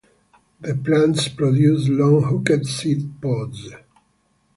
The 0.61 0.73
plants 0.73 1.27
produce 1.27 1.87
long, 1.87 2.23
hooked 2.43 2.65
seed 2.65 3.21
pods. 3.21 3.69